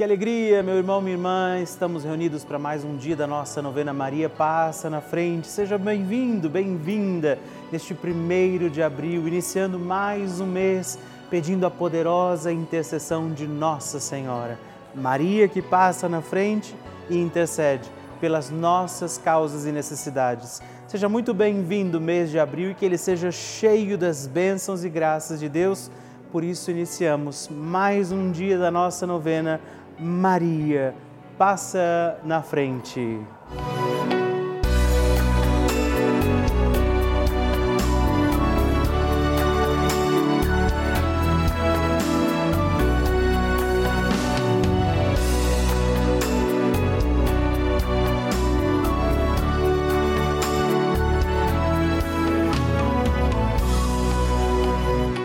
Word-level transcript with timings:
Que 0.00 0.04
alegria, 0.04 0.62
meu 0.62 0.78
irmão, 0.78 0.98
minha 1.02 1.14
irmã, 1.14 1.60
estamos 1.60 2.04
reunidos 2.04 2.42
para 2.42 2.58
mais 2.58 2.82
um 2.82 2.96
dia 2.96 3.14
da 3.14 3.26
nossa 3.26 3.60
novena 3.60 3.92
Maria 3.92 4.30
Passa 4.30 4.88
na 4.88 5.02
Frente. 5.02 5.46
Seja 5.46 5.76
bem-vindo, 5.76 6.48
bem-vinda 6.48 7.38
neste 7.70 7.92
primeiro 7.92 8.70
de 8.70 8.82
abril, 8.82 9.28
iniciando 9.28 9.78
mais 9.78 10.40
um 10.40 10.46
mês, 10.46 10.98
pedindo 11.28 11.66
a 11.66 11.70
poderosa 11.70 12.50
intercessão 12.50 13.30
de 13.30 13.46
Nossa 13.46 14.00
Senhora. 14.00 14.58
Maria 14.94 15.46
que 15.46 15.60
passa 15.60 16.08
na 16.08 16.22
frente 16.22 16.74
e 17.10 17.18
intercede 17.18 17.86
pelas 18.22 18.48
nossas 18.48 19.18
causas 19.18 19.66
e 19.66 19.70
necessidades. 19.70 20.62
Seja 20.88 21.10
muito 21.10 21.34
bem-vindo 21.34 22.00
mês 22.00 22.30
de 22.30 22.38
abril 22.38 22.70
e 22.70 22.74
que 22.74 22.86
ele 22.86 22.96
seja 22.96 23.30
cheio 23.30 23.98
das 23.98 24.26
bênçãos 24.26 24.82
e 24.82 24.88
graças 24.88 25.38
de 25.38 25.50
Deus. 25.50 25.90
Por 26.32 26.44
isso, 26.44 26.70
iniciamos 26.70 27.48
mais 27.48 28.12
um 28.12 28.30
dia 28.30 28.56
da 28.56 28.70
nossa 28.70 29.04
novena 29.04 29.60
Maria 30.00 30.94
passa 31.36 32.18
na 32.24 32.42
frente. 32.42 33.20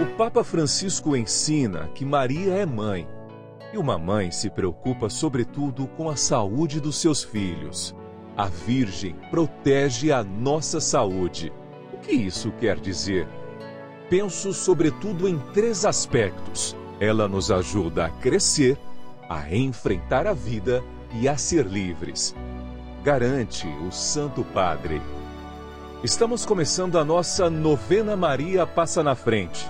O 0.02 0.18
Papa 0.18 0.44
Francisco 0.44 1.16
ensina 1.16 1.90
que 1.96 2.04
Maria 2.04 2.56
é 2.56 2.66
mãe 2.66 3.15
e 3.76 3.78
uma 3.78 3.98
mãe 3.98 4.32
se 4.32 4.50
preocupa 4.50 5.10
sobretudo 5.10 5.86
com 5.86 6.10
a 6.10 6.16
saúde 6.16 6.80
dos 6.80 6.96
seus 6.96 7.24
filhos. 7.24 7.94
A 8.38 8.48
Virgem 8.48 9.14
protege 9.30 10.14
a 10.14 10.24
nossa 10.24 10.80
saúde. 10.80 11.52
O 11.94 11.98
que 11.98 12.14
isso 12.14 12.54
quer 12.54 12.80
dizer? 12.80 13.28
Penso 14.10 14.54
sobretudo 14.54 15.28
em 15.28 15.38
três 15.54 15.84
aspectos. 15.86 16.74
Ela 17.02 17.28
nos 17.28 17.52
ajuda 17.52 18.06
a 18.06 18.10
crescer, 18.10 18.78
a 19.30 19.54
enfrentar 19.54 20.26
a 20.26 20.34
vida 20.34 20.82
e 21.20 21.28
a 21.28 21.36
ser 21.36 21.66
livres. 21.66 22.34
Garante 23.04 23.68
o 23.86 23.92
Santo 23.92 24.44
Padre. 24.46 25.02
Estamos 26.02 26.46
começando 26.46 26.98
a 26.98 27.04
nossa 27.04 27.50
novena 27.50 28.16
Maria 28.16 28.66
Passa 28.66 29.04
na 29.04 29.16
Frente. 29.16 29.70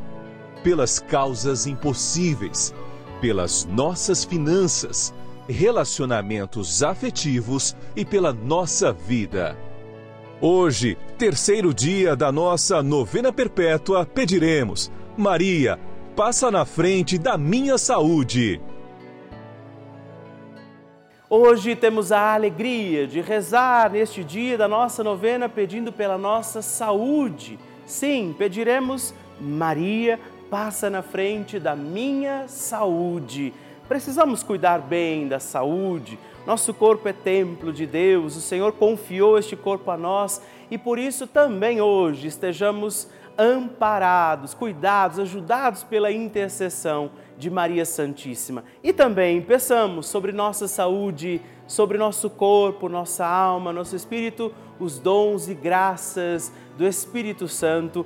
pelas 0.63 0.99
causas 0.99 1.67
impossíveis, 1.67 2.73
pelas 3.19 3.65
nossas 3.65 4.23
finanças, 4.23 5.13
relacionamentos 5.47 6.81
afetivos 6.83 7.75
e 7.95 8.05
pela 8.05 8.31
nossa 8.31 8.91
vida. 8.91 9.57
Hoje, 10.39 10.97
terceiro 11.17 11.73
dia 11.73 12.15
da 12.15 12.31
nossa 12.31 12.81
novena 12.81 13.31
perpétua, 13.31 14.05
pediremos: 14.05 14.91
Maria, 15.15 15.79
passa 16.15 16.49
na 16.49 16.65
frente 16.65 17.17
da 17.17 17.37
minha 17.37 17.77
saúde. 17.77 18.59
Hoje 21.29 21.77
temos 21.77 22.11
a 22.11 22.33
alegria 22.33 23.07
de 23.07 23.21
rezar 23.21 23.91
neste 23.91 24.21
dia 24.23 24.57
da 24.57 24.67
nossa 24.67 25.01
novena 25.01 25.47
pedindo 25.47 25.91
pela 25.91 26.17
nossa 26.17 26.61
saúde. 26.61 27.57
Sim, 27.85 28.35
pediremos 28.37 29.13
Maria, 29.39 30.19
passa 30.51 30.89
na 30.89 31.01
frente 31.01 31.57
da 31.57 31.77
minha 31.77 32.45
saúde. 32.45 33.53
Precisamos 33.87 34.43
cuidar 34.43 34.79
bem 34.79 35.25
da 35.25 35.39
saúde. 35.39 36.19
Nosso 36.45 36.73
corpo 36.73 37.07
é 37.07 37.13
templo 37.13 37.71
de 37.71 37.85
Deus, 37.85 38.35
o 38.35 38.41
Senhor 38.41 38.73
confiou 38.73 39.37
este 39.37 39.55
corpo 39.55 39.89
a 39.89 39.95
nós 39.95 40.41
e 40.69 40.77
por 40.77 40.99
isso 40.99 41.25
também 41.25 41.79
hoje 41.79 42.27
estejamos 42.27 43.07
amparados, 43.37 44.53
cuidados, 44.53 45.19
ajudados 45.19 45.83
pela 45.85 46.11
intercessão 46.11 47.11
de 47.37 47.49
Maria 47.49 47.85
Santíssima. 47.85 48.65
E 48.83 48.91
também 48.91 49.41
peçamos 49.41 50.07
sobre 50.07 50.33
nossa 50.33 50.67
saúde, 50.67 51.41
sobre 51.65 51.97
nosso 51.97 52.29
corpo, 52.29 52.89
nossa 52.89 53.25
alma, 53.25 53.71
nosso 53.71 53.95
espírito, 53.95 54.53
os 54.77 54.99
dons 54.99 55.47
e 55.47 55.53
graças 55.53 56.51
do 56.77 56.85
Espírito 56.85 57.47
Santo 57.47 58.05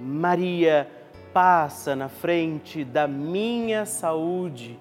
Maria, 0.00 0.88
passa 1.32 1.94
na 1.94 2.08
frente 2.08 2.84
da 2.84 3.06
minha 3.06 3.84
saúde, 3.84 4.78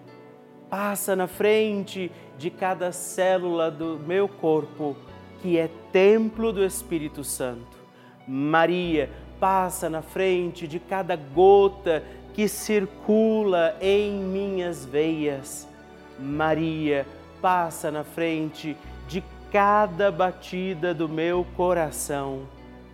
passa 0.70 1.16
na 1.16 1.28
frente 1.28 2.12
de 2.38 2.50
cada 2.50 2.92
célula 2.92 3.70
do 3.70 4.00
meu 4.00 4.28
corpo, 4.28 4.96
que 5.42 5.58
é 5.58 5.70
templo 5.92 6.52
do 6.52 6.64
Espírito 6.64 7.24
Santo. 7.24 7.78
Maria 8.28 9.10
passa 9.40 9.90
na 9.90 10.02
frente 10.02 10.68
de 10.68 10.80
cada 10.80 11.16
gota 11.16 12.04
que 12.34 12.48
circula 12.48 13.76
em 13.82 14.14
minhas 14.14 14.86
veias. 14.86 15.68
Maria 16.18 17.06
passa 17.42 17.90
na 17.90 18.04
frente 18.04 18.76
de 19.08 19.24
cada 19.52 20.12
batida 20.12 20.94
do 20.94 21.10
meu 21.10 21.46
coração. 21.56 22.42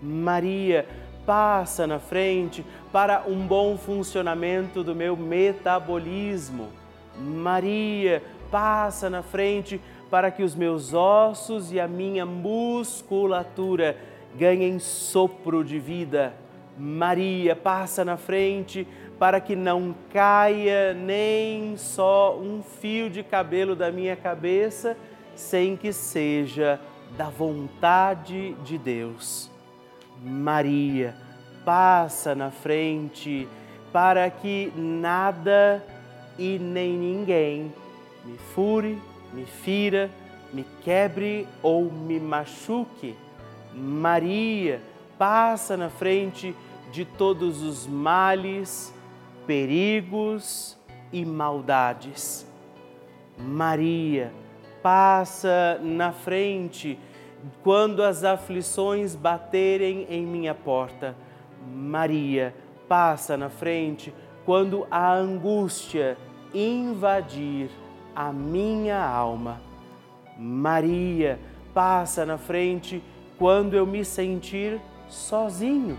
Maria 0.02 0.86
passa 1.26 1.88
na 1.88 2.00
frente 2.00 2.66
para 2.92 3.24
um 3.28 3.46
bom 3.48 3.78
funcionamento 3.78 4.84
do 4.84 4.96
meu 4.96 5.18
metabolismo. 5.18 6.70
Maria, 7.18 8.22
passa 8.52 9.10
na 9.10 9.24
frente 9.24 9.82
para 10.10 10.30
que 10.32 10.44
os 10.44 10.56
meus 10.56 10.94
ossos 10.94 11.72
e 11.72 11.80
a 11.80 11.88
minha 11.88 12.26
musculatura 12.26 13.98
ganhem 14.38 14.80
sopro 14.80 15.64
de 15.64 15.80
vida. 15.80 16.34
Maria, 16.78 17.56
passa 17.56 18.04
na 18.04 18.18
frente 18.18 18.88
para 19.18 19.40
que 19.40 19.56
não 19.56 19.96
caia 20.12 20.94
nem 20.94 21.78
só 21.78 22.38
um 22.38 22.62
fio 22.62 23.10
de 23.10 23.24
cabelo 23.24 23.76
da 23.76 23.92
minha 23.92 24.16
cabeça 24.16 24.98
sem 25.36 25.76
que 25.76 25.92
seja 25.94 26.80
da 27.18 27.30
vontade 27.30 28.54
de 28.64 28.78
Deus. 28.78 29.55
Maria, 30.22 31.16
passa 31.64 32.36
na 32.36 32.52
frente 32.52 33.48
para 33.92 34.30
que 34.30 34.72
nada 34.76 35.84
e 36.38 36.60
nem 36.60 36.94
ninguém 36.94 37.74
me 38.24 38.38
fure, 38.54 39.02
me 39.34 39.46
fira, 39.46 40.10
me 40.52 40.66
quebre 40.84 41.48
ou 41.62 41.92
me 41.92 42.20
machuque. 42.20 43.16
Maria, 43.74 44.82
passa 45.18 45.78
na 45.78 45.90
frente 45.90 46.56
de 46.92 47.06
todos 47.06 47.62
os 47.62 47.86
males, 47.86 48.94
perigos 49.46 50.78
e 51.12 51.26
maldades. 51.26 52.48
Maria, 53.38 54.32
passa 54.82 55.80
na 55.82 56.12
frente 56.12 56.98
quando 57.64 58.04
as 58.04 58.24
aflições 58.24 59.16
baterem 59.16 60.08
em 60.10 60.26
minha 60.26 60.54
porta. 60.54 61.16
Maria, 61.68 62.56
passa 62.88 63.36
na 63.36 63.50
frente 63.50 64.14
quando 64.46 64.86
a 64.90 65.14
angústia 65.14 66.18
invadir 66.54 67.70
a 68.16 68.32
minha 68.32 69.04
alma. 69.04 69.62
Maria, 70.38 71.40
passa 71.74 72.26
na 72.26 72.38
frente 72.38 73.04
quando 73.38 73.74
eu 73.74 73.86
me 73.86 74.06
sentir 74.06 74.80
sozinho. 75.08 75.98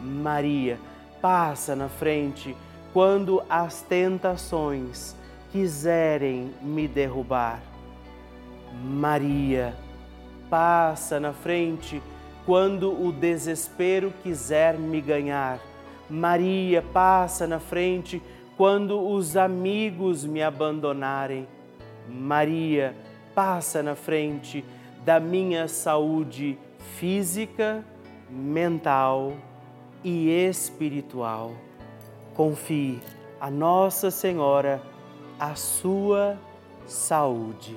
Maria, 0.00 0.78
passa 1.20 1.74
na 1.74 1.88
frente 1.88 2.56
quando 2.92 3.42
as 3.48 3.82
tentações 3.82 5.16
quiserem 5.50 6.52
me 6.60 6.86
derrubar. 6.86 7.62
Maria, 8.72 9.74
passa 10.50 11.18
na 11.20 11.32
frente 11.32 12.02
quando 12.44 12.90
o 12.92 13.12
desespero 13.12 14.12
quiser 14.22 14.78
me 14.78 15.00
ganhar. 15.00 15.58
Maria, 16.08 16.82
passa 16.82 17.46
na 17.46 17.58
frente 17.58 18.22
quando 18.56 19.00
os 19.08 19.36
amigos 19.36 20.24
me 20.24 20.42
abandonarem. 20.42 21.48
Maria, 22.08 22.94
passa 23.34 23.82
na 23.82 23.96
frente 23.96 24.64
da 25.04 25.18
minha 25.18 25.66
saúde 25.68 26.58
física, 26.98 27.84
mental 28.30 29.32
e 30.04 30.30
espiritual. 30.30 31.52
Confie 32.34 33.00
a 33.40 33.50
Nossa 33.50 34.10
Senhora 34.10 34.80
a 35.38 35.54
sua 35.54 36.38
saúde. 36.86 37.76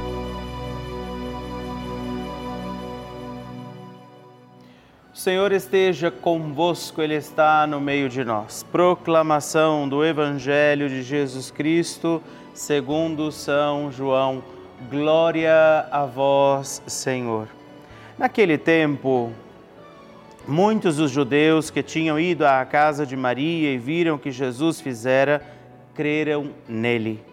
Senhor 5.21 5.51
esteja 5.51 6.09
convosco, 6.09 6.99
Ele 6.99 7.13
está 7.13 7.67
no 7.67 7.79
meio 7.79 8.09
de 8.09 8.23
nós. 8.23 8.63
Proclamação 8.63 9.87
do 9.87 10.03
Evangelho 10.03 10.89
de 10.89 11.03
Jesus 11.03 11.51
Cristo, 11.51 12.19
segundo 12.55 13.31
São 13.31 13.91
João. 13.91 14.43
Glória 14.89 15.85
a 15.91 16.07
vós, 16.07 16.81
Senhor. 16.87 17.47
Naquele 18.17 18.57
tempo, 18.57 19.31
muitos 20.47 20.97
dos 20.97 21.11
judeus 21.11 21.69
que 21.69 21.83
tinham 21.83 22.19
ido 22.19 22.43
à 22.43 22.65
casa 22.65 23.05
de 23.05 23.15
Maria 23.15 23.71
e 23.71 23.77
viram 23.77 24.15
o 24.15 24.19
que 24.19 24.31
Jesus 24.31 24.81
fizera, 24.81 25.39
creram 25.93 26.49
nele. 26.67 27.23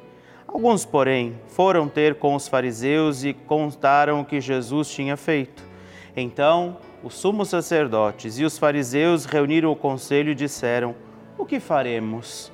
Alguns, 0.47 0.85
porém, 0.85 1.40
foram 1.47 1.88
ter 1.88 2.16
com 2.16 2.35
os 2.35 2.49
fariseus 2.49 3.25
e 3.25 3.33
contaram 3.33 4.21
o 4.21 4.26
que 4.26 4.42
Jesus 4.42 4.90
tinha 4.90 5.16
feito. 5.16 5.66
Então, 6.14 6.76
os 7.02 7.14
sumos 7.14 7.49
sacerdotes 7.49 8.38
e 8.38 8.45
os 8.45 8.59
fariseus 8.59 9.25
reuniram 9.25 9.71
o 9.71 9.76
conselho 9.76 10.33
e 10.33 10.35
disseram: 10.35 10.95
O 11.37 11.45
que 11.45 11.61
faremos? 11.61 12.50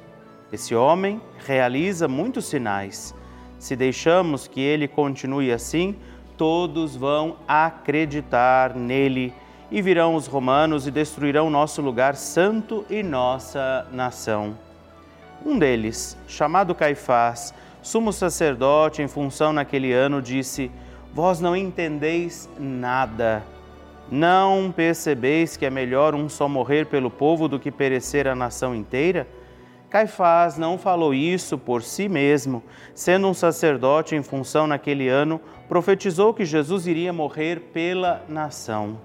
Esse 0.53 0.75
homem 0.75 1.21
realiza 1.39 2.07
muitos 2.07 2.45
sinais. 2.45 3.15
Se 3.59 3.75
deixamos 3.75 4.47
que 4.47 4.61
ele 4.61 4.87
continue 4.87 5.51
assim, 5.51 5.97
todos 6.37 6.95
vão 6.95 7.37
acreditar 7.49 8.75
nele 8.75 9.33
e 9.71 9.81
virão 9.81 10.15
os 10.15 10.27
romanos 10.27 10.87
e 10.87 10.91
destruirão 10.91 11.49
nosso 11.49 11.81
lugar 11.81 12.15
santo 12.15 12.85
e 12.91 13.03
nossa 13.03 13.87
nação. 13.91 14.57
Um 15.45 15.59
deles, 15.59 16.17
chamado 16.29 16.75
Caifás, 16.75 17.55
sumo 17.83 18.13
sacerdote 18.13 19.01
em 19.01 19.09
função 19.09 19.53
naquele 19.53 19.93
ano, 19.93 20.21
disse: 20.21 20.71
Vós 21.13 21.41
não 21.41 21.57
entendeis 21.57 22.49
nada 22.59 23.43
não 24.11 24.73
percebeis 24.75 25.57
que 25.57 25.67
é 25.67 25.71
melhor 25.71 26.15
um 26.15 26.29
só 26.29 26.49
morrer 26.49 26.87
pelo 26.87 27.11
povo 27.11 27.49
do 27.49 27.59
que 27.59 27.71
perecer 27.71 28.27
a 28.27 28.35
nação 28.35 28.75
inteira? 28.75 29.27
Caifás 29.89 30.59
não 30.59 30.77
falou 30.77 31.15
isso 31.15 31.57
por 31.57 31.81
si 31.81 32.09
mesmo, 32.09 32.65
sendo 32.95 33.29
um 33.29 33.35
sacerdote 33.35 34.17
em 34.17 34.23
função 34.25 34.67
naquele 34.67 35.09
ano, 35.09 35.41
profetizou 35.69 36.35
que 36.35 36.45
Jesus 36.45 36.87
iria 36.89 37.13
morrer 37.13 37.61
pela 37.73 38.25
nação. 38.29 38.99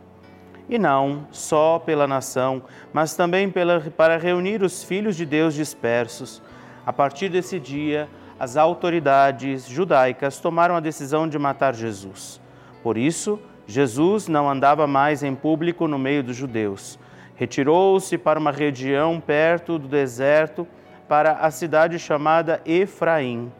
E 0.68 0.80
não 0.80 1.28
só 1.32 1.80
pela 1.80 2.08
nação, 2.08 2.64
mas 2.92 3.16
também 3.16 3.50
pela, 3.50 3.80
para 3.82 4.18
reunir 4.18 4.64
os 4.64 4.84
filhos 4.84 5.16
de 5.16 5.26
Deus 5.26 5.54
dispersos. 5.54 6.42
A 6.86 6.92
partir 6.92 7.30
desse 7.30 7.60
dia, 7.60 8.10
as 8.40 8.58
autoridades 8.58 9.68
judaicas 9.68 10.40
tomaram 10.40 10.76
a 10.76 10.80
decisão 10.80 11.28
de 11.28 11.38
matar 11.38 11.76
Jesus. 11.76 12.42
Por 12.82 12.98
isso, 12.98 13.40
Jesus 13.70 14.28
não 14.28 14.50
andava 14.50 14.88
mais 14.88 15.22
em 15.22 15.36
público 15.36 15.88
no 15.88 16.00
meio 16.00 16.24
dos 16.24 16.36
judeus. 16.36 16.98
Retirou-se 17.36 18.18
para 18.18 18.40
uma 18.40 18.52
região 18.52 19.22
perto 19.22 19.78
do 19.78 19.88
deserto, 19.88 20.68
para 21.08 21.34
a 21.34 21.52
cidade 21.52 22.00
chamada 22.00 22.60
Efraim. 22.66 23.52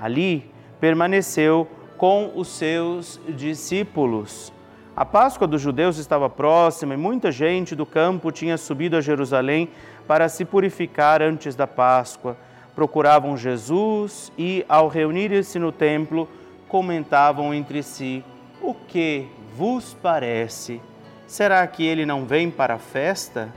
Ali 0.00 0.48
permaneceu 0.78 1.66
com 1.96 2.30
os 2.36 2.46
seus 2.46 3.20
discípulos. 3.28 4.52
A 4.94 5.04
Páscoa 5.04 5.48
dos 5.48 5.60
judeus 5.62 5.98
estava 5.98 6.30
próxima 6.30 6.94
e 6.94 6.96
muita 6.96 7.32
gente 7.32 7.74
do 7.74 7.84
campo 7.84 8.30
tinha 8.30 8.56
subido 8.56 8.96
a 8.96 9.00
Jerusalém 9.00 9.68
para 10.06 10.28
se 10.28 10.44
purificar 10.44 11.20
antes 11.20 11.56
da 11.56 11.66
Páscoa. 11.66 12.36
Procuravam 12.72 13.36
Jesus 13.36 14.30
e, 14.38 14.64
ao 14.68 14.86
reunirem-se 14.86 15.58
no 15.58 15.72
templo, 15.72 16.28
comentavam 16.68 17.52
entre 17.52 17.82
si: 17.82 18.22
O 18.62 18.72
que 18.72 19.26
vos 19.56 19.96
parece? 20.02 20.82
Será 21.26 21.66
que 21.66 21.82
ele 21.82 22.04
não 22.04 22.26
vem 22.26 22.50
para 22.50 22.74
a 22.74 22.78
festa? 22.78 23.48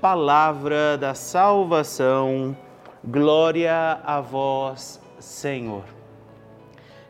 Palavra 0.00 0.96
da 0.96 1.14
salvação. 1.14 2.56
Glória 3.04 3.98
a 4.04 4.20
vós, 4.20 5.00
Senhor. 5.18 5.82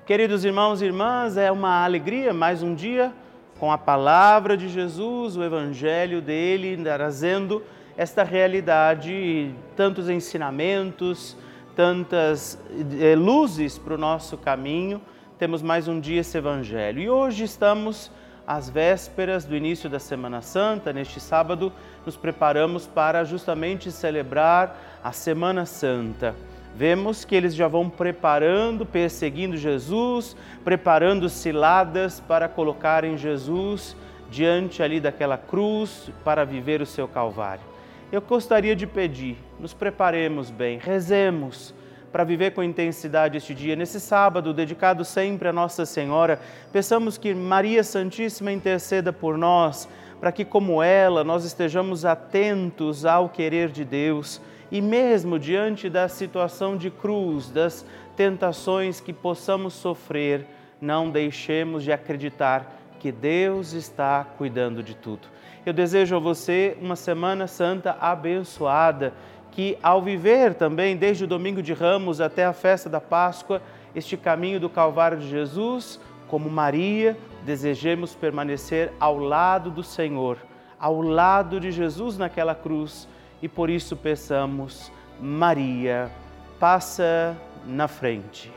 Queridos 0.07 0.47
irmãos 0.47 0.81
e 0.81 0.87
irmãs, 0.87 1.37
é 1.37 1.53
uma 1.53 1.85
alegria 1.85 2.33
mais 2.33 2.63
um 2.63 2.75
dia 2.75 3.13
com 3.61 3.71
a 3.71 3.77
palavra 3.77 4.57
de 4.57 4.67
Jesus, 4.67 5.37
o 5.37 5.45
evangelho 5.45 6.23
dele, 6.23 6.83
trazendo 6.83 7.63
esta 7.99 8.23
realidade, 8.25 9.55
tantos 9.77 10.09
ensinamentos, 10.09 11.37
tantas 11.77 12.59
eh, 12.99 13.15
luzes 13.15 13.77
para 13.77 13.93
o 13.93 13.99
nosso 13.99 14.39
caminho. 14.39 15.03
Temos 15.43 15.61
mais 15.61 15.89
um 15.89 15.99
dia 15.99 16.21
esse 16.21 16.39
evangelho. 16.39 17.03
E 17.03 17.11
hoje 17.11 17.43
estamos 17.43 18.13
às 18.47 18.71
vésperas 18.71 19.45
do 19.45 19.57
início 19.57 19.91
da 19.91 19.99
Semana 19.99 20.41
Santa, 20.41 20.93
neste 20.93 21.19
sábado, 21.19 21.73
nos 22.07 22.17
preparamos 22.17 22.87
para 22.87 23.25
justamente 23.25 23.91
celebrar 23.91 25.01
a 25.03 25.11
Semana 25.11 25.67
Santa 25.67 26.33
vemos 26.77 27.25
que 27.25 27.35
eles 27.35 27.57
já 27.57 27.67
vão 27.67 27.91
preparando, 27.91 28.87
perseguindo 28.87 29.57
Jesus, 29.57 30.37
preparando 30.63 31.29
ciladas 31.29 32.21
para 32.21 32.49
colocarem 32.49 33.19
Jesus 33.19 33.97
diante 34.31 34.81
ali 34.81 35.01
daquela 35.01 35.37
cruz 35.37 36.09
para 36.25 36.45
viver 36.45 36.81
o 36.81 36.87
seu 36.87 37.09
Calvário. 37.09 37.65
Eu 38.13 38.21
gostaria 38.21 38.77
de 38.77 38.87
pedir, 38.87 39.37
nos 39.59 39.75
preparemos 39.75 40.51
bem, 40.51 40.79
rezemos 40.79 41.75
para 42.13 42.25
viver 42.25 42.53
com 42.53 42.63
intensidade 42.63 43.39
este 43.39 43.55
dia. 43.55 43.75
Nesse 43.75 43.99
sábado, 43.99 44.53
dedicado 44.53 45.05
sempre 45.05 45.49
a 45.49 45.53
Nossa 45.53 45.87
Senhora, 45.87 46.39
peçamos 46.71 47.17
que 47.17 47.35
Maria 47.35 47.83
Santíssima 47.83 48.53
interceda 48.53 49.13
por 49.13 49.39
nós, 49.39 49.89
para 50.21 50.31
que, 50.31 50.45
como 50.45 50.83
ela, 50.83 51.25
nós 51.25 51.45
estejamos 51.45 52.05
atentos 52.05 53.07
ao 53.07 53.31
querer 53.31 53.71
de 53.71 53.85
Deus 53.85 54.41
e 54.71 54.81
mesmo 54.81 55.39
diante 55.39 55.91
da 55.91 56.09
situação 56.09 56.77
de 56.77 56.91
cruz, 56.91 57.51
das 57.51 57.85
tentações 58.17 59.01
que 59.01 59.13
possamos 59.13 59.75
sofrer, 59.75 60.47
não 60.81 61.11
deixemos 61.11 61.83
de 61.83 61.93
acreditar 61.93 62.79
que 62.99 63.11
Deus 63.11 63.73
está 63.73 64.25
cuidando 64.39 64.83
de 64.83 64.95
tudo. 64.95 65.29
Eu 65.67 65.73
desejo 65.73 66.17
a 66.17 66.19
você 66.19 66.77
uma 66.81 66.97
Semana 66.97 67.47
Santa 67.47 67.97
abençoada, 68.01 69.13
que 69.53 69.79
ao 69.83 70.03
viver 70.03 70.55
também, 70.55 70.97
desde 70.97 71.25
o 71.25 71.27
domingo 71.27 71.63
de 71.63 71.73
Ramos 71.73 72.21
até 72.21 72.45
a 72.45 72.53
festa 72.53 72.89
da 72.89 73.01
Páscoa, 73.01 73.63
este 73.95 74.17
caminho 74.17 74.59
do 74.59 74.69
Calvário 74.69 75.19
de 75.19 75.29
Jesus, 75.29 76.01
como 76.27 76.51
Maria, 76.51 77.17
desejemos 77.45 78.15
permanecer 78.15 78.93
ao 78.99 79.19
lado 79.19 79.71
do 79.71 79.83
Senhor, 79.83 80.39
ao 80.81 81.01
lado 81.03 81.61
de 81.61 81.71
Jesus 81.71 82.17
naquela 82.17 82.55
cruz 82.55 83.07
e 83.43 83.49
por 83.49 83.69
isso 83.69 83.97
peçamos, 83.97 84.91
Maria, 85.21 86.11
passa 86.59 87.37
na 87.67 87.89
frente. 87.89 88.51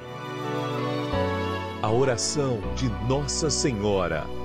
A 1.82 1.92
oração 1.92 2.60
de 2.76 2.88
Nossa 3.08 3.50
Senhora. 3.50 4.45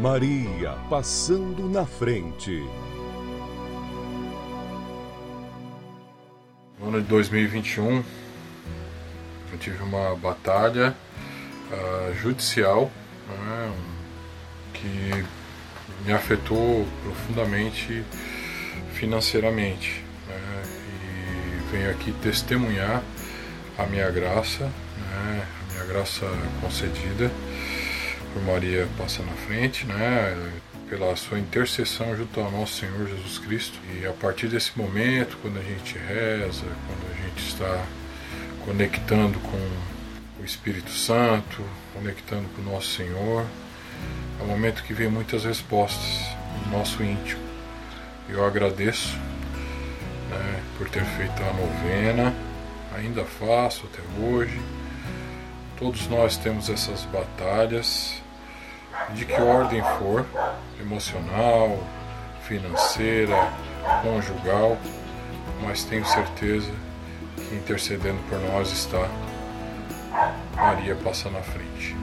Maria 0.00 0.78
passando 0.88 1.68
na 1.68 1.84
frente. 1.84 2.66
No 6.78 6.88
ano 6.88 7.02
de 7.02 7.06
2021, 7.06 8.02
eu 9.52 9.58
tive 9.58 9.82
uma 9.82 10.16
batalha 10.16 10.96
uh, 11.70 12.14
judicial 12.14 12.90
né, 13.28 13.74
que 14.72 15.26
me 16.06 16.14
afetou 16.14 16.88
profundamente 17.02 18.02
financeiramente. 18.94 20.02
Né, 20.26 20.62
e 21.04 21.72
venho 21.72 21.90
aqui 21.90 22.10
testemunhar 22.22 23.02
a 23.76 23.84
minha 23.84 24.10
graça, 24.10 24.64
né, 24.64 25.46
a 25.68 25.72
minha 25.74 25.84
graça 25.84 26.24
concedida 26.62 27.30
por 28.32 28.42
Maria 28.42 28.88
passa 28.96 29.22
na 29.22 29.32
frente, 29.32 29.86
né? 29.86 30.52
Pela 30.88 31.14
sua 31.16 31.38
intercessão 31.38 32.16
junto 32.16 32.40
ao 32.40 32.50
nosso 32.50 32.80
Senhor 32.80 33.06
Jesus 33.08 33.38
Cristo. 33.38 33.78
E 33.94 34.06
a 34.06 34.12
partir 34.12 34.48
desse 34.48 34.76
momento, 34.76 35.36
quando 35.40 35.58
a 35.58 35.62
gente 35.62 35.96
reza, 35.98 36.64
quando 36.86 37.10
a 37.10 37.22
gente 37.22 37.46
está 37.46 37.84
conectando 38.64 39.38
com 39.40 40.40
o 40.40 40.44
Espírito 40.44 40.90
Santo, 40.90 41.62
conectando 41.94 42.48
com 42.54 42.62
o 42.62 42.72
nosso 42.72 42.88
Senhor, 42.88 43.46
é 44.40 44.42
um 44.42 44.46
momento 44.46 44.82
que 44.82 44.94
vem 44.94 45.08
muitas 45.08 45.44
respostas 45.44 46.20
no 46.64 46.78
nosso 46.78 47.02
íntimo. 47.02 47.42
Eu 48.28 48.44
agradeço 48.44 49.16
né, 50.30 50.62
por 50.78 50.88
ter 50.88 51.04
feito 51.04 51.42
a 51.42 51.52
novena, 51.52 52.34
ainda 52.96 53.24
faço 53.24 53.86
até 53.86 54.02
hoje. 54.24 54.60
Todos 55.78 56.06
nós 56.08 56.36
temos 56.36 56.68
essas 56.68 57.04
batalhas 57.06 58.19
de 59.14 59.24
que 59.24 59.40
ordem 59.40 59.82
for, 59.98 60.24
emocional, 60.80 61.78
financeira, 62.42 63.52
conjugal, 64.02 64.76
mas 65.62 65.84
tenho 65.84 66.04
certeza 66.04 66.72
que 67.36 67.54
intercedendo 67.54 68.18
por 68.28 68.38
nós 68.38 68.70
está 68.70 69.08
Maria 70.54 70.94
passa 70.96 71.30
na 71.30 71.40
frente. 71.40 71.96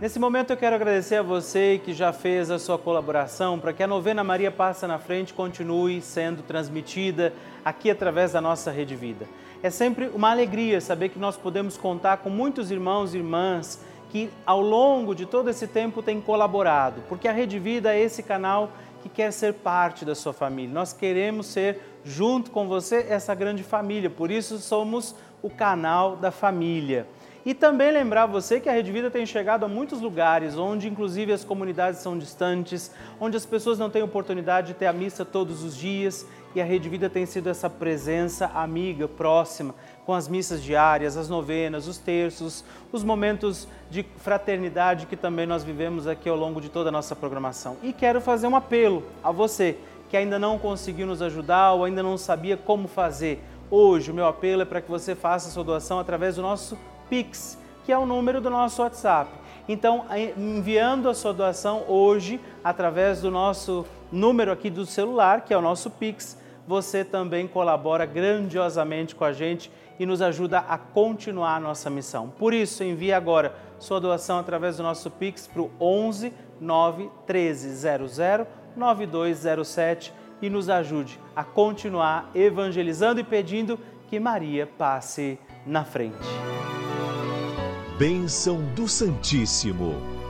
Nesse 0.00 0.18
momento 0.18 0.50
eu 0.50 0.56
quero 0.56 0.74
agradecer 0.74 1.16
a 1.16 1.22
você 1.22 1.80
que 1.84 1.92
já 1.92 2.12
fez 2.12 2.50
a 2.50 2.58
sua 2.58 2.76
colaboração 2.76 3.58
para 3.58 3.72
que 3.72 3.84
a 3.84 3.86
novena 3.86 4.24
Maria 4.24 4.50
Passa 4.50 4.88
na 4.88 4.98
Frente 4.98 5.32
continue 5.32 6.00
sendo 6.00 6.42
transmitida 6.42 7.32
aqui 7.64 7.88
através 7.88 8.32
da 8.32 8.40
nossa 8.40 8.72
Rede 8.72 8.96
Vida. 8.96 9.26
É 9.62 9.70
sempre 9.70 10.10
uma 10.12 10.28
alegria 10.28 10.80
saber 10.80 11.10
que 11.10 11.20
nós 11.20 11.36
podemos 11.36 11.76
contar 11.76 12.16
com 12.16 12.28
muitos 12.28 12.72
irmãos 12.72 13.14
e 13.14 13.18
irmãs 13.18 13.78
que 14.10 14.28
ao 14.44 14.60
longo 14.60 15.14
de 15.14 15.24
todo 15.24 15.48
esse 15.48 15.68
tempo 15.68 16.02
têm 16.02 16.20
colaborado, 16.20 17.00
porque 17.08 17.28
a 17.28 17.32
Rede 17.32 17.60
Vida 17.60 17.94
é 17.94 18.00
esse 18.00 18.24
canal 18.24 18.72
que 19.04 19.08
quer 19.08 19.32
ser 19.32 19.54
parte 19.54 20.04
da 20.04 20.16
sua 20.16 20.32
família. 20.32 20.74
Nós 20.74 20.92
queremos 20.92 21.46
ser, 21.46 21.80
junto 22.04 22.50
com 22.50 22.66
você, 22.66 23.06
essa 23.08 23.36
grande 23.36 23.62
família, 23.62 24.10
por 24.10 24.32
isso 24.32 24.58
somos 24.58 25.14
o 25.40 25.48
canal 25.48 26.16
da 26.16 26.32
família. 26.32 27.06
E 27.46 27.54
também 27.54 27.92
lembrar 27.92 28.26
você 28.26 28.58
que 28.58 28.68
a 28.68 28.72
Rede 28.72 28.90
Vida 28.90 29.12
tem 29.12 29.24
chegado 29.24 29.64
a 29.64 29.68
muitos 29.68 30.00
lugares 30.00 30.56
onde, 30.56 30.88
inclusive, 30.88 31.32
as 31.32 31.44
comunidades 31.44 32.00
são 32.00 32.18
distantes, 32.18 32.92
onde 33.20 33.36
as 33.36 33.46
pessoas 33.46 33.78
não 33.78 33.90
têm 33.90 34.02
oportunidade 34.02 34.68
de 34.68 34.74
ter 34.74 34.86
a 34.86 34.92
missa 34.92 35.24
todos 35.24 35.62
os 35.62 35.76
dias 35.76 36.26
e 36.54 36.60
a 36.60 36.64
Rede 36.64 36.88
Vida 36.88 37.08
tem 37.08 37.24
sido 37.24 37.48
essa 37.48 37.70
presença 37.70 38.46
amiga, 38.54 39.08
próxima, 39.08 39.74
com 40.04 40.12
as 40.12 40.28
missas 40.28 40.62
diárias, 40.62 41.16
as 41.16 41.28
novenas, 41.28 41.86
os 41.86 41.98
terços, 41.98 42.64
os 42.92 43.02
momentos 43.02 43.68
de 43.90 44.04
fraternidade 44.18 45.06
que 45.06 45.16
também 45.16 45.46
nós 45.46 45.64
vivemos 45.64 46.06
aqui 46.06 46.28
ao 46.28 46.36
longo 46.36 46.60
de 46.60 46.68
toda 46.68 46.88
a 46.88 46.92
nossa 46.92 47.16
programação. 47.16 47.76
E 47.82 47.92
quero 47.92 48.20
fazer 48.20 48.46
um 48.46 48.56
apelo 48.56 49.02
a 49.22 49.30
você 49.30 49.76
que 50.10 50.16
ainda 50.16 50.38
não 50.38 50.58
conseguiu 50.58 51.06
nos 51.06 51.22
ajudar 51.22 51.72
ou 51.72 51.84
ainda 51.84 52.02
não 52.02 52.18
sabia 52.18 52.56
como 52.56 52.86
fazer. 52.86 53.42
Hoje, 53.70 54.10
o 54.10 54.14
meu 54.14 54.26
apelo 54.26 54.60
é 54.60 54.64
para 54.66 54.82
que 54.82 54.90
você 54.90 55.14
faça 55.14 55.48
sua 55.48 55.64
doação 55.64 55.98
através 55.98 56.36
do 56.36 56.42
nosso 56.42 56.76
Pix, 57.08 57.56
que 57.84 57.92
é 57.92 57.96
o 57.96 58.04
número 58.04 58.38
do 58.38 58.50
nosso 58.50 58.82
WhatsApp. 58.82 59.30
Então, 59.66 60.04
enviando 60.36 61.08
a 61.08 61.14
sua 61.14 61.32
doação 61.32 61.84
hoje 61.88 62.38
através 62.62 63.22
do 63.22 63.30
nosso 63.30 63.86
número 64.10 64.52
aqui 64.52 64.68
do 64.68 64.84
celular, 64.84 65.42
que 65.42 65.54
é 65.54 65.56
o 65.56 65.62
nosso 65.62 65.88
Pix, 65.88 66.36
você 66.66 67.04
também 67.04 67.46
colabora 67.46 68.06
grandiosamente 68.06 69.14
com 69.14 69.24
a 69.24 69.32
gente 69.32 69.70
e 69.98 70.06
nos 70.06 70.22
ajuda 70.22 70.60
a 70.60 70.78
continuar 70.78 71.56
a 71.56 71.60
nossa 71.60 71.90
missão. 71.90 72.28
Por 72.28 72.54
isso, 72.54 72.82
envie 72.82 73.12
agora 73.12 73.54
sua 73.78 74.00
doação 74.00 74.38
através 74.38 74.76
do 74.76 74.82
nosso 74.82 75.10
Pix 75.10 75.46
para 75.46 75.62
o 75.62 75.70
11 75.80 76.32
9 76.60 77.10
1300 77.28 78.18
9207 78.76 80.12
e 80.40 80.48
nos 80.48 80.68
ajude 80.68 81.20
a 81.36 81.44
continuar 81.44 82.30
evangelizando 82.34 83.20
e 83.20 83.24
pedindo 83.24 83.78
que 84.08 84.18
Maria 84.18 84.66
passe 84.66 85.38
na 85.66 85.84
frente 85.84 86.52
bênção 88.02 88.60
do 88.74 88.88
Santíssimo. 88.88 90.21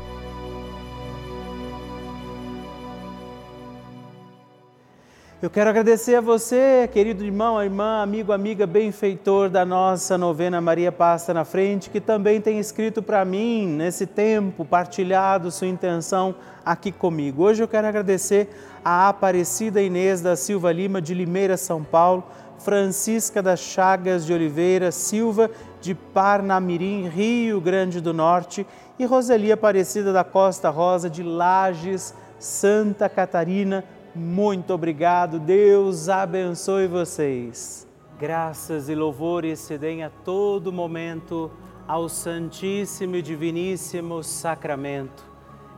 Eu 5.43 5.51
quero 5.51 5.69
agradecer 5.69 6.15
a 6.15 6.21
você, 6.21 6.89
querido 6.93 7.25
irmão, 7.25 7.61
irmã, 7.61 8.01
amigo, 8.01 8.31
amiga, 8.31 8.65
benfeitor 8.65 9.51
da 9.51 9.67
nossa 9.67 10.17
novena 10.17 10.61
Maria 10.61 10.93
Passa 10.93 11.35
na 11.35 11.45
Frente, 11.45 11.91
que 11.91 12.01
também 12.01 12.41
tem 12.41 12.61
escrito 12.61 13.03
para 13.03 13.25
mim, 13.25 13.67
nesse 13.67 14.07
tempo, 14.07 14.65
partilhado 14.65 15.51
sua 15.51 15.67
intenção 15.67 16.33
aqui 16.65 16.93
comigo. 16.93 17.43
Hoje 17.43 17.61
eu 17.61 17.67
quero 17.67 17.89
agradecer 17.89 18.51
a 18.85 19.09
Aparecida 19.09 19.83
Inês 19.83 20.21
da 20.21 20.37
Silva 20.37 20.71
Lima, 20.71 21.03
de 21.03 21.13
Limeira, 21.13 21.57
São 21.57 21.83
Paulo, 21.83 22.23
Francisca 22.61 23.43
das 23.43 23.59
Chagas 23.59 24.25
de 24.25 24.33
Oliveira 24.33 24.93
Silva, 24.93 25.51
de 25.81 25.93
Parnamirim, 25.93 27.09
Rio 27.09 27.61
Grande 27.61 28.01
do 28.01 28.15
Norte, 28.15 28.65
e 28.97 29.05
Roseli 29.05 29.51
Aparecida 29.51 30.13
da 30.13 30.23
Costa 30.23 30.71
Rosa, 30.71 31.11
de 31.11 31.25
Lages, 31.25 32.15
Santa 32.39 33.09
Catarina. 33.09 33.83
Muito 34.15 34.75
obrigado, 34.75 35.39
Deus 35.39 36.09
abençoe 36.09 36.87
vocês. 36.87 37.87
Graças 38.19 38.89
e 38.89 38.95
louvores 38.95 39.59
se 39.59 39.79
deem 39.79 40.05
a 40.05 40.11
todo 40.11 40.73
momento 40.73 41.51
ao 41.89 42.09
Santíssimo 42.09 43.17
e 43.17 43.23
Diviníssimo 43.23 44.23
Sacramento. 44.23 45.25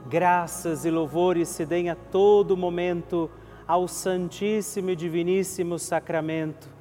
Graças 0.09 0.85
e 0.85 0.91
louvores 0.91 1.49
se 1.49 1.65
deem 1.65 1.91
a 1.91 1.95
todo 1.95 2.57
momento 2.57 3.31
ao 3.67 3.89
Santíssimo 3.89 4.91
e 4.91 4.97
Diviníssimo 4.97 5.79
Sacramento 5.79 6.75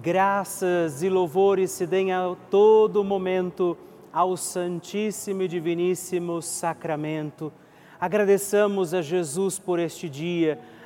graças 0.00 1.02
e 1.02 1.08
louvores 1.08 1.70
se 1.70 1.86
deem 1.86 2.12
a 2.12 2.34
todo 2.50 3.04
momento 3.04 3.76
ao 4.12 4.36
Santíssimo 4.36 5.42
e 5.42 5.48
Diviníssimo 5.48 6.40
Sacramento. 6.40 7.52
Agradeçamos 8.00 8.94
a 8.94 9.02
Jesus 9.02 9.58
por 9.58 9.78
este 9.78 10.08
dia, 10.08 10.58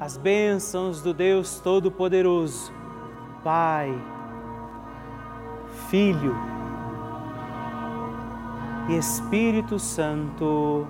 as 0.00 0.16
bênçãos 0.16 1.02
do 1.02 1.12
Deus 1.12 1.60
Todo-Poderoso. 1.60 2.72
Pai, 3.42 3.92
Filho 5.90 6.36
e 8.88 8.96
Espírito 8.96 9.78
Santo. 9.78 10.86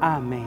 Amém. 0.00 0.46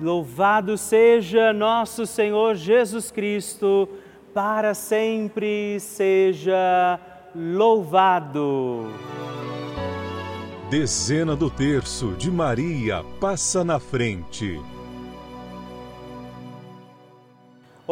Louvado 0.00 0.76
seja 0.78 1.52
nosso 1.52 2.06
Senhor 2.06 2.54
Jesus 2.54 3.10
Cristo, 3.10 3.88
para 4.32 4.74
sempre 4.74 5.78
seja 5.78 6.98
louvado. 7.34 8.88
Dezena 10.70 11.36
do 11.36 11.50
terço 11.50 12.12
de 12.12 12.30
Maria 12.30 13.04
passa 13.20 13.62
na 13.62 13.78
frente. 13.78 14.60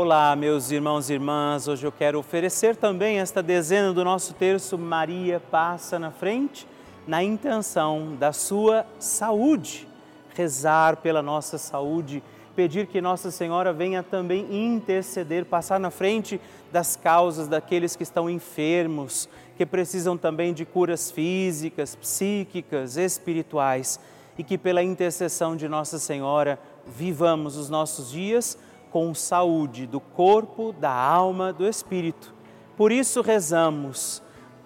Olá, 0.01 0.37
meus 0.37 0.71
irmãos 0.71 1.11
e 1.11 1.15
irmãs. 1.15 1.67
Hoje 1.67 1.85
eu 1.85 1.91
quero 1.91 2.21
oferecer 2.21 2.77
também 2.77 3.19
esta 3.19 3.43
dezena 3.43 3.93
do 3.93 4.05
nosso 4.05 4.33
terço 4.33 4.79
Maria 4.79 5.41
passa 5.41 5.99
na 5.99 6.13
frente, 6.13 6.69
na 7.05 7.21
intenção 7.25 8.15
da 8.15 8.33
sua 8.33 8.87
saúde. 9.01 9.89
Rezar 10.37 10.99
pela 10.99 11.21
nossa 11.21 11.59
saúde, 11.59 12.23
pedir 12.55 12.87
que 12.87 13.01
Nossa 13.01 13.33
Senhora 13.33 13.73
venha 13.73 14.01
também 14.01 14.47
interceder, 14.49 15.45
passar 15.45 15.81
na 15.81 15.91
frente 15.91 16.41
das 16.71 16.95
causas 16.95 17.49
daqueles 17.49 17.97
que 17.97 18.05
estão 18.05 18.31
enfermos, 18.31 19.29
que 19.57 19.67
precisam 19.67 20.17
também 20.17 20.55
de 20.55 20.65
curas 20.65 21.11
físicas, 21.11 21.97
psíquicas, 21.97 22.97
espirituais 22.97 23.99
e 24.39 24.45
que 24.45 24.57
pela 24.57 24.81
intercessão 24.81 25.57
de 25.57 25.67
Nossa 25.67 25.99
Senhora 25.99 26.57
vivamos 26.87 27.57
os 27.57 27.69
nossos 27.69 28.13
dias 28.13 28.57
com 28.91 29.15
saúde 29.15 29.87
do 29.87 30.01
corpo, 30.01 30.73
da 30.73 30.93
alma, 30.93 31.53
do 31.53 31.67
espírito. 31.67 32.35
Por 32.77 32.93
isso 32.93 33.21
rezamos, 33.23 34.23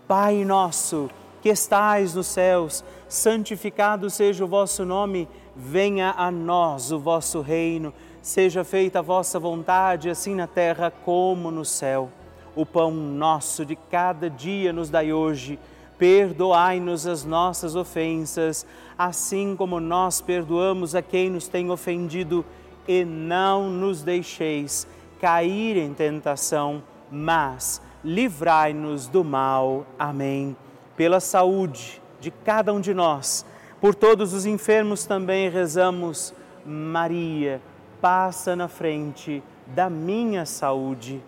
Pai 0.07 0.45
nosso, 0.45 1.09
que 1.41 1.49
estais 1.49 2.15
nos 2.15 2.27
céus, 2.27 2.85
santificado 3.09 4.09
seja 4.11 4.45
o 4.45 4.49
vosso 4.49 4.85
nome, 4.85 5.29
venha 5.57 6.15
a 6.17 6.31
nós 6.31 6.93
o 6.93 6.99
vosso 6.99 7.41
reino, 7.41 7.93
seja 8.21 8.63
feita 8.63 9.01
a 9.01 9.03
vossa 9.03 9.39
vontade, 9.39 10.09
assim 10.09 10.35
na 10.35 10.47
terra 10.47 10.91
como 10.91 11.51
no 11.51 11.65
céu. 11.65 12.11
O 12.55 12.65
pão 12.67 12.93
nosso 12.93 13.65
de 13.65 13.75
cada 13.75 14.29
dia 14.29 14.73
nos 14.73 14.91
dai 14.91 15.13
hoje. 15.13 15.59
Perdoai-nos 15.99 17.07
as 17.07 17.25
nossas 17.25 17.77
ofensas, 17.77 18.67
assim 18.99 19.57
como 19.57 19.81
nós 19.81 20.21
perdoamos 20.21 20.95
a 20.95 21.03
quem 21.03 21.31
nos 21.31 21.49
tem 21.49 21.71
ofendido 21.71 22.45
e 22.87 23.05
não 23.05 23.71
nos 23.71 24.03
deixeis 24.03 24.87
cair 25.21 25.77
em 25.77 25.95
tentação, 25.95 26.83
mas 27.11 27.81
livrai-nos 28.05 29.07
do 29.07 29.23
mal. 29.23 29.87
Amém. 29.99 30.57
Pela 30.97 31.21
saúde 31.21 32.03
de 32.21 32.31
cada 32.31 32.73
um 32.73 32.81
de 32.81 32.93
nós, 32.93 33.47
por 33.81 33.95
todos 33.95 34.33
os 34.33 34.47
enfermos 34.47 35.07
também 35.07 35.49
rezamos, 35.49 36.35
Maria, 36.65 37.61
passa 38.01 38.55
na 38.55 38.69
frente 38.69 39.43
da 39.67 39.89
minha 39.89 40.45
saúde. 40.45 41.23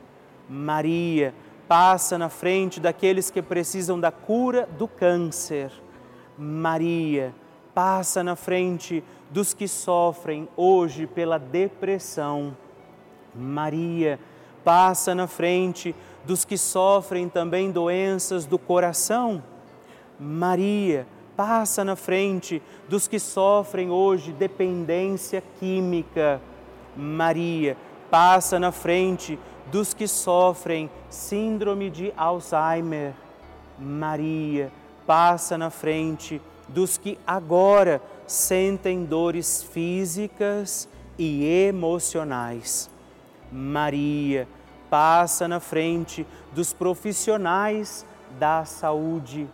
Maria, 0.49 1.35
passa 1.67 2.19
na 2.19 2.29
frente 2.29 2.81
daqueles 2.81 3.31
que 3.31 3.43
precisam 3.43 3.99
da 3.99 4.11
cura 4.13 4.69
do 4.79 4.87
câncer. 4.87 5.73
Maria, 6.37 7.35
passa 7.75 8.23
na 8.23 8.37
frente 8.37 9.03
dos 9.31 9.55
que 9.55 9.67
sofrem 9.67 10.49
hoje 10.57 11.07
pela 11.07 11.39
depressão. 11.39 12.57
Maria 13.35 14.19
passa 14.65 15.15
na 15.15 15.27
frente 15.27 15.95
dos 16.25 16.45
que 16.45 16.57
sofrem 16.57 17.29
também 17.29 17.71
doenças 17.71 18.47
do 18.47 18.59
coração. 18.59 19.43
Maria 20.19 21.07
passa 21.37 21.85
na 21.85 21.97
frente 21.97 22.63
dos 22.89 23.09
que 23.09 23.19
sofrem 23.19 23.91
hoje 23.91 24.33
dependência 24.33 25.43
química. 25.59 26.41
Maria 26.97 27.77
passa 28.11 28.59
na 28.59 28.71
frente 28.71 29.39
dos 29.71 29.93
que 29.93 30.07
sofrem 30.07 30.91
síndrome 31.11 31.91
de 31.91 32.13
Alzheimer. 32.17 33.13
Maria 33.79 34.71
passa 35.07 35.59
na 35.59 35.71
frente 35.71 36.41
dos 36.69 36.97
que 36.97 37.19
agora 37.27 38.01
sentem 38.27 39.05
dores 39.05 39.63
físicas 39.63 40.89
e 41.19 41.45
emocionais. 41.45 42.91
Maria 43.51 44.49
passa 44.91 45.47
na 45.47 45.61
frente 45.61 46.27
dos 46.53 46.73
profissionais 46.73 48.05
da 48.39 48.65
saúde. 48.65 49.49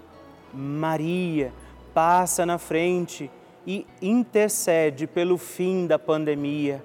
Maria 0.53 1.53
passa 1.93 2.47
na 2.47 2.59
frente 2.59 3.31
e 3.67 3.87
intercede 4.01 5.07
pelo 5.07 5.37
fim 5.37 5.87
da 5.87 5.99
pandemia. 5.99 6.83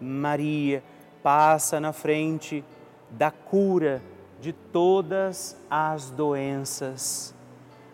Maria 0.00 0.82
passa 1.22 1.78
na 1.78 1.92
frente 1.92 2.64
da 3.10 3.30
cura 3.30 4.02
de 4.40 4.52
todas 4.52 5.56
as 5.70 6.10
doenças. 6.10 7.34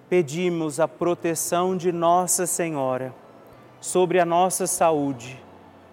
Pedimos 0.08 0.78
a 0.78 0.86
proteção 0.86 1.76
de 1.76 1.90
Nossa 1.90 2.46
Senhora 2.46 3.23
sobre 3.84 4.18
a 4.18 4.24
nossa 4.24 4.66
saúde, 4.66 5.38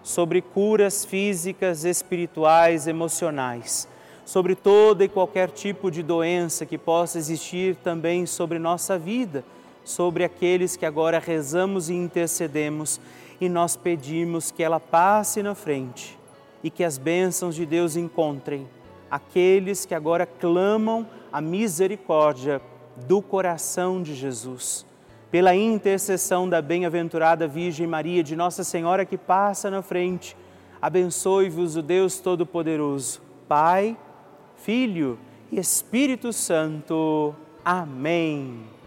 sobre 0.02 0.42
curas 0.42 1.04
físicas, 1.04 1.84
espirituais, 1.84 2.88
emocionais, 2.88 3.86
sobre 4.24 4.56
toda 4.56 5.04
e 5.04 5.10
qualquer 5.10 5.50
tipo 5.50 5.92
de 5.92 6.02
doença 6.02 6.66
que 6.66 6.78
possa 6.78 7.18
existir 7.18 7.76
também 7.76 8.26
sobre 8.26 8.58
nossa 8.58 8.98
vida, 8.98 9.44
sobre 9.84 10.24
aqueles 10.24 10.78
que 10.78 10.86
agora 10.86 11.20
rezamos 11.20 11.90
e 11.90 11.94
intercedemos 11.94 12.98
e 13.42 13.50
nós 13.50 13.76
pedimos 13.76 14.52
que 14.52 14.64
ela 14.64 14.80
passe 14.80 15.44
na 15.44 15.54
frente 15.54 16.18
e 16.64 16.70
que 16.70 16.86
as 16.86 16.98
bênçãos 16.98 17.56
de 17.56 17.66
Deus 17.66 17.98
encontrem 17.98 18.70
aqueles 19.10 19.86
que 19.86 19.94
agora 19.94 20.26
clamam 20.26 21.06
a 21.30 21.42
misericórdia 21.42 22.62
do 23.06 23.22
coração 23.22 24.02
de 24.02 24.16
Jesus 24.16 24.90
pela 25.32 25.56
intercessão 25.56 26.48
da 26.48 26.62
bem-aventurada 26.62 27.48
Virgem 27.48 27.88
Maria, 27.88 28.22
de 28.22 28.36
Nossa 28.36 28.66
Senhora 28.66 29.06
que 29.06 29.18
passa 29.18 29.72
na 29.72 29.82
frente, 29.82 30.36
abençoe-vos 30.82 31.78
o 31.78 31.82
Deus 31.82 32.20
Todo-Poderoso, 32.20 33.22
Pai, 33.48 33.98
Filho 34.58 35.18
e 35.50 35.58
Espírito 35.58 36.34
Santo. 36.34 37.34
Amém. 37.64 38.81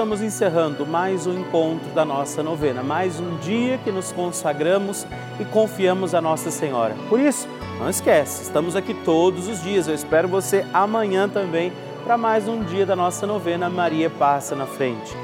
Estamos 0.00 0.22
encerrando 0.22 0.86
mais 0.86 1.26
um 1.26 1.38
encontro 1.38 1.90
da 1.90 2.06
nossa 2.06 2.42
novena, 2.42 2.82
mais 2.82 3.20
um 3.20 3.36
dia 3.36 3.76
que 3.76 3.92
nos 3.92 4.10
consagramos 4.12 5.06
e 5.38 5.44
confiamos 5.44 6.14
a 6.14 6.22
Nossa 6.22 6.50
Senhora. 6.50 6.96
Por 7.10 7.20
isso, 7.20 7.46
não 7.78 7.86
esquece, 7.86 8.44
estamos 8.44 8.74
aqui 8.74 8.94
todos 8.94 9.46
os 9.46 9.62
dias. 9.62 9.86
Eu 9.86 9.94
espero 9.94 10.26
você 10.26 10.64
amanhã 10.72 11.28
também 11.28 11.70
para 12.02 12.16
mais 12.16 12.48
um 12.48 12.64
dia 12.64 12.86
da 12.86 12.96
nossa 12.96 13.26
novena 13.26 13.68
Maria 13.68 14.08
Passa 14.08 14.56
na 14.56 14.64
Frente. 14.64 15.14